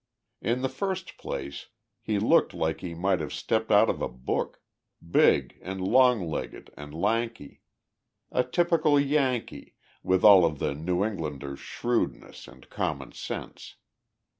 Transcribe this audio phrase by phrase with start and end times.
[0.41, 1.67] In the first place,
[2.01, 4.59] he looked like he might have stepped out of a book
[5.07, 7.61] big and long legged and lanky.
[8.31, 13.75] A typical Yankee, with all of the New Englander's shrewdness and common sense.